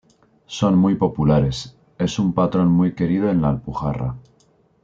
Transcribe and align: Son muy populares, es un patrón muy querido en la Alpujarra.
Son 0.47 0.75
muy 0.77 0.95
populares, 0.95 1.77
es 1.99 2.17
un 2.17 2.33
patrón 2.33 2.69
muy 2.71 2.95
querido 2.95 3.29
en 3.29 3.43
la 3.43 3.49
Alpujarra. 3.49 4.15